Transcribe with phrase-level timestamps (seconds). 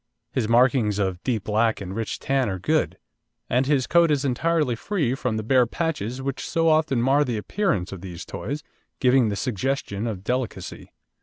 [0.31, 2.97] His markings of deep black and rich tan are good,
[3.51, 7.37] and his coat is entirely free from the bare patches which so often mar the
[7.37, 8.63] appearance of these toys,
[8.99, 10.91] giving the suggestion of delicacy.